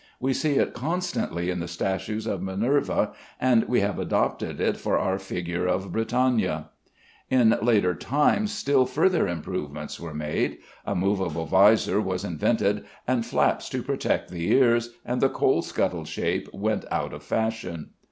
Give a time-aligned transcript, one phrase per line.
[0.19, 4.97] We see it constantly in the statues of Minerva, and we have adopted it for
[4.97, 6.69] our figure of Britannia.
[7.29, 10.57] In later times still further improvements were made.
[10.87, 16.05] A movable vizor was invented and flaps to protect the ears, and the coal scuttle
[16.05, 17.91] shape went out of fashion.